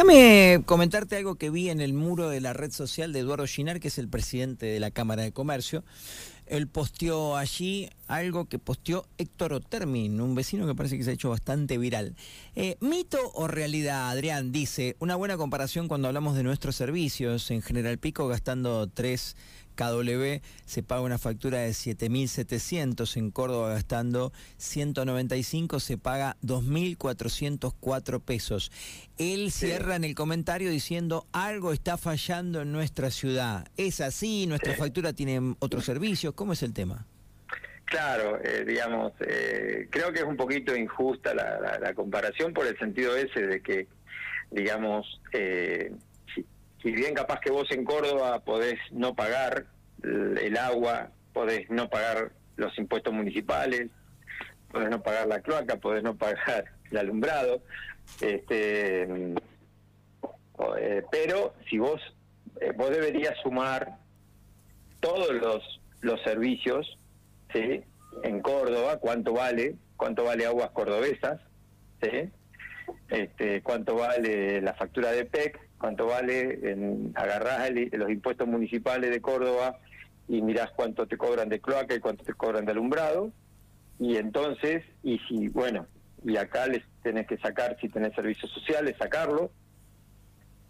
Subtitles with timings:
[0.00, 3.80] Déjame comentarte algo que vi en el muro de la red social de Eduardo Ginar,
[3.80, 5.84] que es el presidente de la Cámara de Comercio.
[6.46, 11.12] Él posteó allí algo que posteó Héctor Otermin, un vecino que parece que se ha
[11.12, 12.16] hecho bastante viral.
[12.56, 14.52] Eh, ¿Mito o realidad, Adrián?
[14.52, 17.50] Dice, una buena comparación cuando hablamos de nuestros servicios.
[17.50, 19.36] En General Pico gastando 3
[19.74, 28.72] KW se paga una factura de 7.700, en Córdoba gastando 195 se paga 2.404 pesos.
[29.18, 33.66] Él cierra en el comentario diciendo algo está fallando en nuestra ciudad.
[33.76, 34.46] ¿Es así?
[34.46, 36.34] ¿Nuestra factura tiene otros servicios?
[36.34, 37.06] ¿Cómo es el tema?
[37.90, 43.16] Claro, eh, digamos, eh, creo que es un poquito injusta la, comparación por el sentido
[43.16, 43.88] ese de que,
[44.52, 45.92] digamos, eh,
[47.00, 49.66] bien capaz que vos en Córdoba podés no pagar
[50.02, 53.88] el agua, podés no pagar los impuestos municipales,
[54.70, 57.62] podés no pagar la cloaca, podés no pagar el alumbrado,
[58.20, 59.04] este,
[60.78, 62.00] eh, pero si vos
[62.60, 63.96] eh, vos deberías sumar
[65.00, 66.98] todos los los servicios,
[67.52, 67.82] ¿sí?
[68.22, 71.40] En Córdoba, cuánto vale, cuánto vale aguas cordobesas,
[72.02, 72.30] ¿sí?
[73.08, 79.20] Este, cuánto vale la factura de PEC, cuánto vale, en, agarrás los impuestos municipales de
[79.20, 79.78] Córdoba
[80.28, 83.32] y mirás cuánto te cobran de cloaca y cuánto te cobran de alumbrado,
[83.98, 85.86] y entonces, y si, bueno,
[86.24, 89.50] y acá les tenés que sacar, si tenés servicios sociales, sacarlo,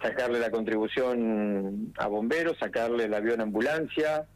[0.00, 4.26] sacarle la contribución a bomberos, sacarle el avión ambulancia,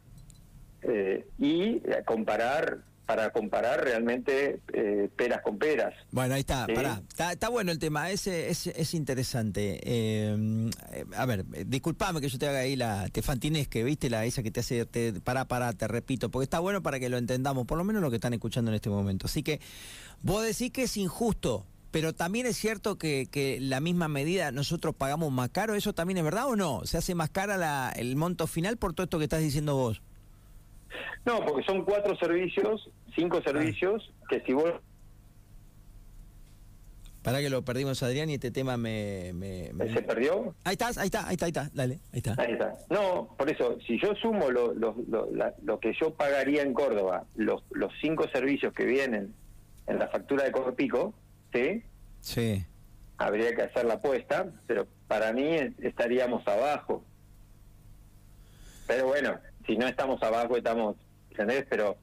[0.83, 5.93] eh, y comparar para comparar realmente eh, peras con peras.
[6.11, 7.01] Bueno, ahí está, pará.
[7.31, 9.79] Está, bueno el tema, es, es, interesante.
[9.83, 10.69] Eh,
[11.15, 14.09] a ver, disculpame que yo te haga ahí la que ¿viste?
[14.09, 17.09] La esa que te hace, te, pará, pará, te repito, porque está bueno para que
[17.09, 19.27] lo entendamos, por lo menos lo que están escuchando en este momento.
[19.27, 19.59] Así que
[20.21, 24.95] vos decís que es injusto, pero también es cierto que, que la misma medida nosotros
[24.95, 26.85] pagamos más caro, ¿eso también es verdad o no?
[26.85, 30.01] ¿Se hace más cara la, el monto final por todo esto que estás diciendo vos?
[31.25, 34.73] No, porque son cuatro servicios, cinco servicios, que si vos...
[37.23, 39.33] Para que lo perdimos, Adrián, y este tema me...
[39.91, 40.53] ¿Se perdió?
[40.63, 42.35] Ahí estás, ahí está, ahí está, ahí está, dale, ahí está.
[42.37, 42.73] Ahí está.
[42.91, 44.95] No, por eso, si yo sumo lo, lo,
[45.63, 49.33] lo, que yo pagaría en Córdoba, los, los cinco servicios que vienen
[49.87, 51.15] en la factura de Corpico,
[51.51, 51.83] ¿sí?
[52.21, 52.63] Sí.
[53.17, 57.03] Habría que hacer la apuesta, pero para mí estaríamos abajo.
[58.85, 60.95] Pero bueno, si no estamos abajo, estamos,
[61.39, 61.65] ¿entendés?
[61.69, 61.97] Pero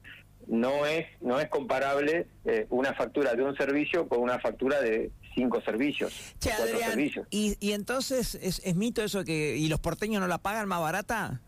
[0.47, 5.09] no es no es comparable eh, una factura de un servicio con una factura de
[5.33, 7.27] cinco servicios, cuatro servicios.
[7.31, 10.81] Y, y entonces ¿es, es mito eso que y los porteños no la pagan más
[10.81, 11.39] barata.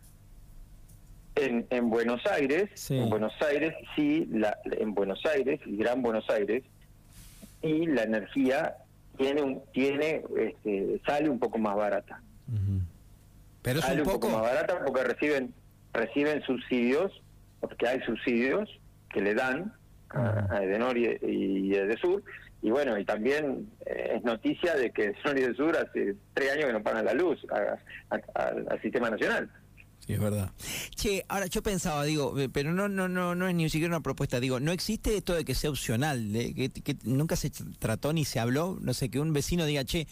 [1.36, 6.28] En, en Buenos Aires, en Buenos Aires sí, la, en Buenos Aires, y Gran Buenos
[6.30, 6.64] Aires,
[7.60, 8.76] y la energía
[9.18, 12.22] tiene un, tiene este, sale un poco más barata.
[13.60, 15.52] Pero sale un poco más barata porque reciben
[15.92, 17.12] reciben subsidios,
[17.60, 18.68] porque hay subsidios
[19.10, 19.72] que le dan
[20.10, 22.22] a, Edenor y, y Edesur,
[22.62, 26.66] y bueno, y también eh, es noticia de que Edenor y Edesur hace tres años
[26.66, 27.38] que no pagan la luz
[28.10, 29.50] al sistema nacional.
[30.06, 30.50] Sí, es verdad.
[30.94, 34.02] Che, ahora yo pensaba, digo, eh, pero no, no, no, no es ni siquiera una
[34.02, 34.40] propuesta.
[34.40, 38.24] Digo, no existe esto de que sea opcional, de que, que nunca se trató ni
[38.24, 40.06] se habló, no sé, que un vecino diga, che,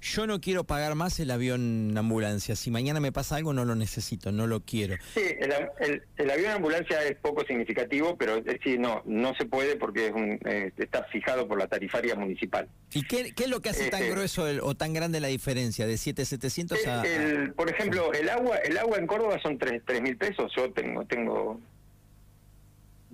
[0.00, 2.56] yo no quiero pagar más el avión ambulancia.
[2.56, 4.96] Si mañana me pasa algo, no lo necesito, no lo quiero.
[5.14, 9.76] Sí, el, el, avión ambulancia es poco significativo, pero es decir, no, no se puede
[9.76, 12.68] porque es un, eh, está fijado por la tarifaria municipal.
[12.92, 15.86] ¿Y qué, qué es lo que hace tan este, grueso o tan grande la diferencia
[15.86, 20.16] de 7,700 a, el, Por ejemplo, el agua el agua en Córdoba son 3 mil
[20.16, 20.50] pesos.
[20.56, 21.60] Yo tengo, tengo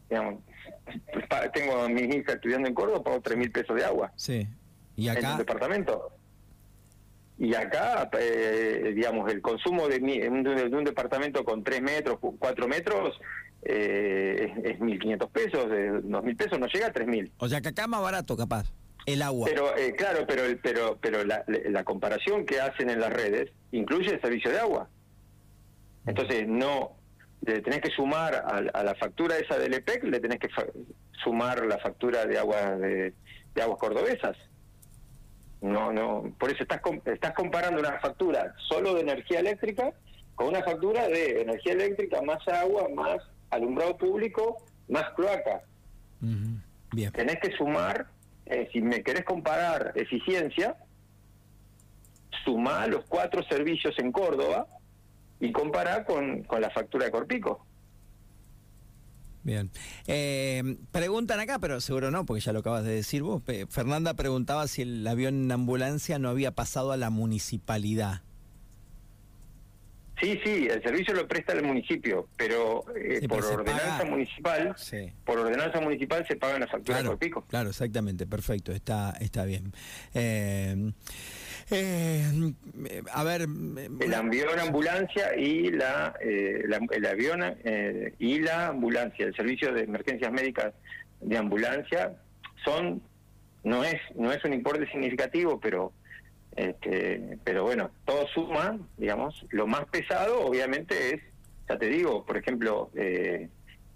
[0.08, 0.40] digamos,
[1.52, 4.12] tengo a mi hija estudiando en Córdoba, pago 3 mil pesos de agua.
[4.16, 4.46] Sí.
[4.96, 5.20] ¿Y acá?
[5.20, 6.15] En el departamento.
[7.38, 13.18] Y acá, eh, digamos, el consumo de, un departamento con 3 metros, 4 metros,
[13.62, 17.30] eh, es 1.500 pesos, de 2.000 pesos, no llega a 3.000.
[17.38, 18.72] O sea que acá es más barato, capaz,
[19.04, 19.48] el agua.
[19.50, 24.14] Pero, eh, claro, pero, pero, pero la, la, comparación que hacen en las redes incluye
[24.14, 24.88] el servicio de agua.
[26.06, 26.96] Entonces, no,
[27.42, 30.48] le tenés que sumar a, la factura esa del EPEC, le tenés que
[31.22, 33.12] sumar la factura de agua de
[33.62, 34.36] aguas cordobesas.
[35.60, 39.92] No, no, por eso estás, estás comparando una factura solo de energía eléctrica
[40.34, 43.18] con una factura de energía eléctrica más agua, más
[43.50, 45.62] alumbrado público, más cloaca.
[46.92, 47.12] Bien.
[47.12, 48.06] Tenés que sumar,
[48.44, 50.76] eh, si me querés comparar eficiencia,
[52.44, 54.66] sumá los cuatro servicios en Córdoba
[55.40, 57.66] y compará con, con la factura de Corpico.
[59.46, 59.70] Bien.
[60.08, 63.44] Eh, preguntan acá, pero seguro no, porque ya lo acabas de decir vos.
[63.70, 68.22] Fernanda preguntaba si el avión en ambulancia no había pasado a la municipalidad.
[70.20, 74.74] Sí, sí, el servicio lo presta el municipio, pero eh, por ordenanza municipal,
[75.24, 77.44] por ordenanza municipal se pagan las facturas por pico.
[77.48, 79.72] Claro, exactamente, perfecto, está está bien.
[80.14, 80.92] Eh,
[81.70, 82.22] eh,
[83.12, 87.42] a ver, el avión ambulancia y la, el avión
[88.18, 90.74] y la ambulancia, el servicio de emergencias médicas
[91.20, 92.16] de ambulancia
[92.64, 93.02] son
[93.64, 95.92] no es no es un importe significativo, pero
[96.56, 99.44] este, pero bueno, todo suma, digamos.
[99.50, 101.22] Lo más pesado, obviamente, es,
[101.68, 103.48] ya te digo, por ejemplo, eh,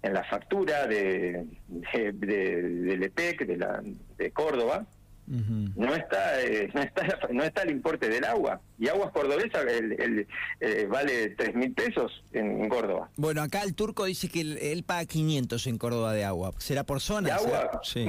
[0.03, 3.81] en la factura de, de, del EPEC, de, la,
[4.17, 4.85] de Córdoba,
[5.31, 8.61] no está eh, no está no está el importe del agua.
[8.77, 10.27] Y aguas cordobesas el,
[10.59, 13.09] eh, vale tres mil pesos en, Córdoba.
[13.15, 16.53] Bueno acá el turco dice que él, paga 500 en Córdoba de agua.
[16.57, 18.05] Será por zona ¿De agua sí.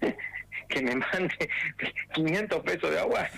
[0.68, 1.48] Que me mande
[2.14, 3.28] 500 pesos de agua.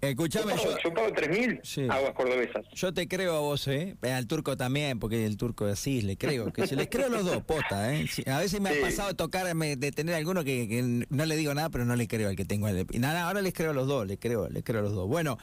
[0.00, 2.66] Escuchame, yo, yo, pago 3.000 aguas cordobesas.
[2.74, 3.96] Yo te creo a vos, ¿eh?
[4.02, 6.52] Al turco también, porque el turco así, le creo.
[6.52, 8.06] que se Les creo a los dos, posta, ¿eh?
[8.26, 11.84] A veces me ha pasado tocarme, de tener alguno que, no le digo nada, pero
[11.86, 12.68] no le creo al que tengo.
[12.98, 15.08] Nada, ahora les creo a los dos, les creo, les creo a los dos.
[15.08, 15.38] Bueno.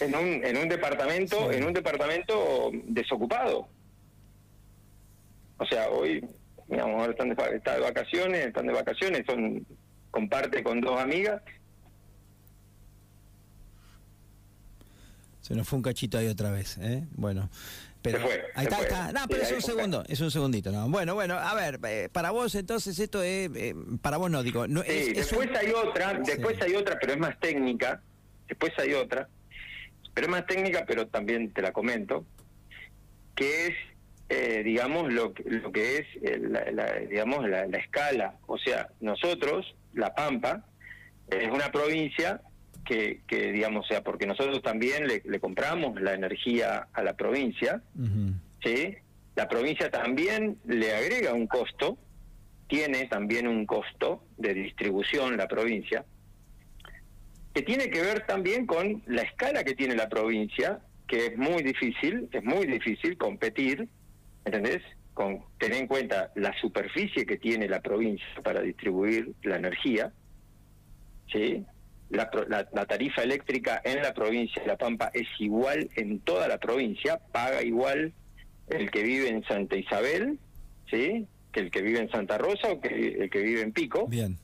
[0.00, 3.68] En un, en un departamento, en un departamento desocupado.
[5.56, 6.22] O sea, hoy,
[6.68, 9.66] digamos, ahora están de, están de vacaciones, están de vacaciones, son
[10.10, 11.40] comparte con dos amigas.
[15.44, 17.04] Se nos fue un cachito ahí otra vez, ¿eh?
[17.10, 17.50] Bueno.
[18.00, 18.18] Pero,
[18.54, 19.12] ahí está, está.
[19.12, 20.72] No, pero es un segundo, es un segundito.
[20.72, 20.88] No.
[20.88, 24.66] Bueno, bueno, a ver, eh, para vos entonces esto es, eh, para vos no digo.
[24.66, 28.00] No, sí, después hay otra, después hay otra, pero es más técnica.
[28.48, 29.28] Después hay otra,
[30.14, 32.24] pero es más técnica, pero también te la comento,
[33.34, 33.74] que es
[34.30, 38.36] eh, digamos, lo, lo que es la, digamos, la, escala.
[38.46, 40.64] O sea, nosotros, La Pampa,
[41.28, 42.40] es una provincia
[42.84, 47.82] que, que digamos, sea, porque nosotros también le, compramos la energía a la provincia,
[48.62, 48.96] ¿sí?
[49.36, 51.98] La provincia también le agrega un costo,
[52.68, 56.04] tiene también un costo de distribución la provincia,
[57.52, 61.62] que tiene que ver también con la escala que tiene la provincia, que es muy
[61.62, 63.88] difícil, es muy difícil competir
[64.44, 64.82] ¿entendés?
[65.14, 70.12] Con tener en cuenta la superficie que tiene la provincia para distribuir la energía,
[71.32, 71.64] ¿sí?
[72.10, 77.20] La, tarifa eléctrica en la provincia de La Pampa es igual en toda la provincia,
[77.32, 78.12] paga igual
[78.68, 80.38] el que vive en Santa Isabel,
[80.90, 81.26] ¿sí?
[81.52, 84.06] Que el que vive en Santa Rosa o que el que vive en Pico.
[84.06, 84.38] Bien.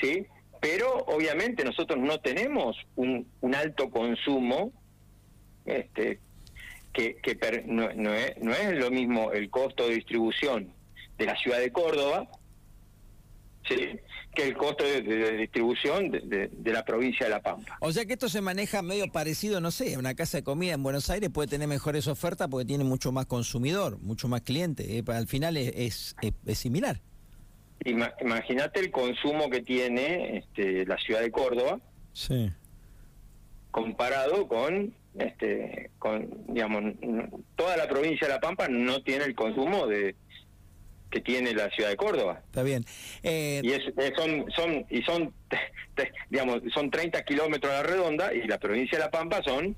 [0.00, 0.26] ¿Sí?
[0.60, 4.72] Pero obviamente nosotros no tenemos un, un alto consumo
[5.64, 6.20] este,
[6.92, 10.72] que, no, es, no es lo mismo el costo de distribución
[11.18, 12.28] de la ciudad de Córdoba
[13.68, 13.98] ¿sí?
[14.36, 15.00] que el costo de,
[15.38, 17.78] distribución de, la provincia de La Pampa.
[17.80, 20.82] O sea que esto se maneja medio parecido, no sé, una casa de comida en
[20.82, 25.04] Buenos Aires puede tener mejores ofertas porque tiene mucho más consumidor, mucho más cliente, eh,
[25.08, 27.00] al final es, es, similar.
[27.84, 31.78] Imagínate el consumo que tiene este, la ciudad de Córdoba
[32.12, 32.50] sí.
[33.70, 36.94] comparado con este, con, digamos,
[37.54, 40.14] toda la provincia de La Pampa no tiene el consumo de
[41.10, 42.42] que tiene la ciudad de Córdoba.
[42.46, 42.84] Está bien.
[43.22, 43.82] Eh, y es,
[44.16, 45.32] son, son, y son,
[46.30, 49.76] digamos, son 30 kilómetros a la redonda y la provincia de La Pampa son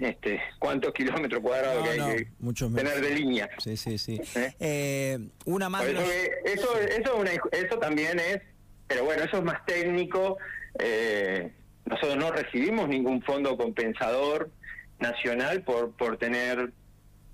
[0.00, 3.48] este, cuántos kilómetros cuadrados que hay que tener de línea.
[3.58, 4.20] Sí, sí, sí.
[4.34, 4.54] ¿Eh?
[4.58, 5.84] Eh, una más.
[5.84, 6.00] Eso,
[6.44, 8.40] eso, eso, eso, también es,
[8.86, 10.38] pero bueno, eso es más técnico.
[10.78, 11.52] Eh,
[11.84, 14.50] nosotros no recibimos ningún fondo compensador
[14.98, 16.72] nacional por, por tener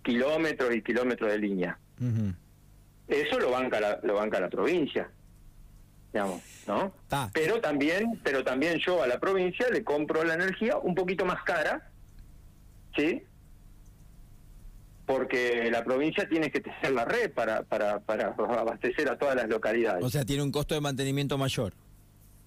[0.03, 1.79] kilómetros y kilómetros de línea.
[3.09, 5.11] Eso lo banca la, lo banca la provincia,
[6.13, 6.93] digamos, ¿no?
[7.33, 11.43] Pero también, pero también yo a la provincia le compro la energía un poquito más
[11.43, 11.91] cara,
[12.97, 13.23] ¿sí?
[15.07, 19.49] Porque la provincia tiene que tener la red para, para, para abastecer a todas las
[19.49, 20.05] localidades.
[20.05, 21.73] O sea, tiene un costo de mantenimiento mayor.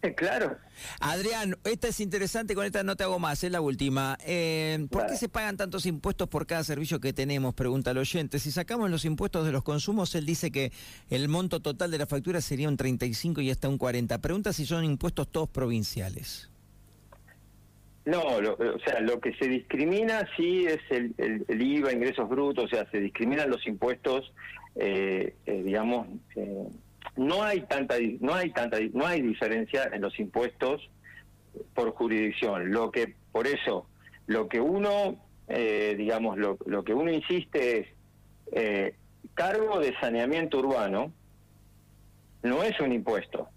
[0.15, 0.57] Claro.
[0.99, 4.17] Adrián, esta es interesante, con esta no te hago más, es la última.
[4.25, 7.53] Eh, ¿Por qué se pagan tantos impuestos por cada servicio que tenemos?
[7.53, 8.39] Pregunta el oyente.
[8.39, 10.71] Si sacamos los impuestos de los consumos, él dice que
[11.09, 14.17] el monto total de la factura sería un 35 y hasta un 40.
[14.19, 16.49] Pregunta si son impuestos todos provinciales.
[18.03, 21.13] No, o sea, lo que se discrimina sí es el,
[21.47, 24.33] el, IVA, ingresos brutos, o sea, se discriminan los impuestos,
[24.75, 26.07] eh, eh, digamos,
[27.17, 30.89] no hay tanta no hay tanta no hay diferencia en los impuestos
[31.73, 33.87] por jurisdicción lo que por eso
[34.27, 37.87] lo que uno eh, digamos lo, lo, que uno insiste es
[38.53, 38.95] eh,
[39.33, 41.11] cargo de saneamiento urbano
[42.43, 43.49] no es un impuesto,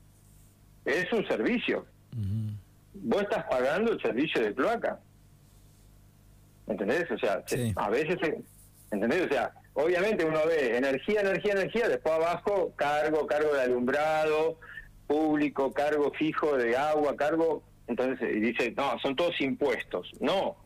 [0.85, 1.87] es un servicio.
[2.95, 5.01] Vos estás pagando el servicio de cloaca.
[6.67, 7.11] ¿Entendés?
[7.11, 7.43] O sea,
[7.77, 8.17] a veces,
[8.91, 9.27] ¿entendés?
[9.27, 14.59] O sea, obviamente uno ve energía, energía, energía, después abajo cargo, cargo de alumbrado
[15.07, 20.11] público, cargo fijo de agua, cargo, entonces dice, no, son todos impuestos.
[20.21, 20.57] No,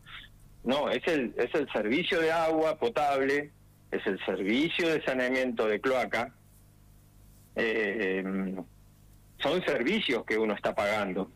[0.63, 3.51] no, es el, es el servicio de agua potable,
[3.91, 6.33] es el servicio de saneamiento de cloaca,
[7.55, 8.23] eh,
[9.41, 11.31] son servicios que uno está pagando.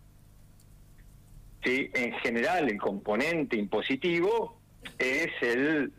[1.63, 1.89] ¿Sí?
[1.93, 4.59] En general, el componente impositivo
[4.99, 5.93] es el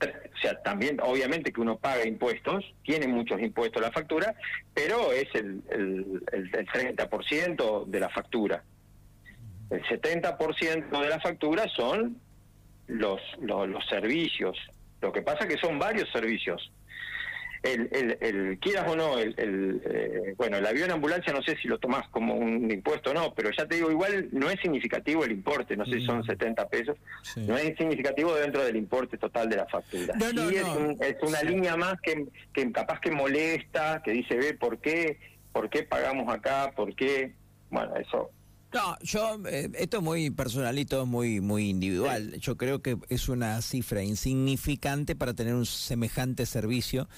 [0.00, 4.34] o sea, también obviamente que uno paga impuestos, tiene muchos impuestos la factura,
[4.72, 8.62] pero es el, el, el, 30% de la factura.
[9.70, 12.20] El 70% de la factura son
[12.86, 14.56] los, los, los servicios.
[15.00, 16.70] Lo que pasa es que son varios servicios
[17.62, 21.56] el, el, el, quieras o no, el, el eh, bueno, el avión ambulancia no sé
[21.60, 24.60] si lo tomás como un impuesto o no, pero ya te digo, igual no es
[24.60, 26.68] significativo el importe, no sé si son 70 mm.
[26.68, 26.96] pesos,
[27.36, 30.14] no es significativo dentro del importe total de la factura.
[30.18, 30.56] sí
[31.00, 35.18] Es, una línea más que, que capaz que molesta, que dice, ve, ¿por qué?
[35.52, 36.72] ¿Por qué pagamos acá?
[36.76, 37.34] ¿Por qué?
[37.70, 38.30] Bueno, eso
[38.72, 42.38] no, yo, eh, esto es muy personalito, muy, muy individual.
[42.38, 47.08] Yo creo que es una cifra insignificante para tener un semejante servicio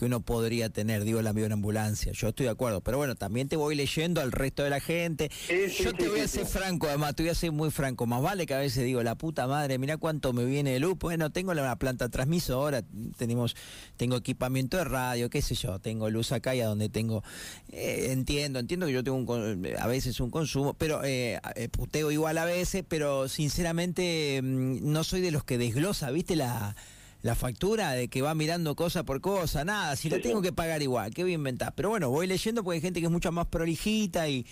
[0.00, 2.12] que uno podría tener, digo, el en ambulancia.
[2.12, 5.30] Yo estoy de acuerdo, pero bueno, también te voy leyendo al resto de la gente.
[5.78, 8.06] Yo te voy a ser franco, además, te voy a ser muy franco.
[8.06, 10.96] Más vale que a veces digo, la puta madre, mira cuánto me viene de luz.
[10.98, 12.82] Bueno, tengo la planta transmisora,
[13.18, 13.54] tenemos,
[13.98, 17.22] tengo equipamiento de radio, qué sé yo, tengo luz acá y a donde tengo.
[17.68, 22.10] Eh, entiendo, entiendo que yo tengo un, a veces un consumo, pero eh, eh, puteo
[22.10, 26.74] igual a veces, pero sinceramente mm, no soy de los que desglosa, ¿viste la
[27.22, 30.82] la factura de que va mirando cosa por cosa, nada, si la tengo que pagar
[30.82, 31.74] igual, qué voy a inventar.
[31.74, 34.46] Pero bueno, voy leyendo porque hay gente que es mucho más prolijita y,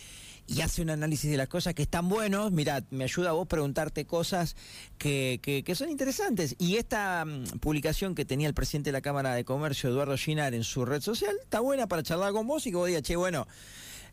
[0.46, 2.52] y hace un análisis de las cosas que están buenos.
[2.52, 4.56] Mirad, me ayuda a vos preguntarte cosas
[4.98, 6.56] que, que, son interesantes.
[6.58, 10.54] Y esta mm, publicación que tenía el presidente de la Cámara de Comercio, Eduardo Ginar,
[10.54, 13.16] en su red social, está buena para charlar con vos y que vos digas, che,
[13.16, 13.46] bueno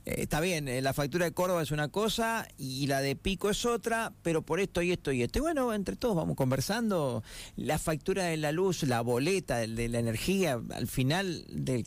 [0.05, 3.65] está bien, eh, la factura de Córdoba es una cosa y la de Pico es
[3.65, 5.39] otra, pero por esto y esto y esto.
[5.39, 7.23] Y bueno, entre todos vamos conversando.
[7.55, 11.85] La factura de la luz, la boleta de la energía, al final del camino.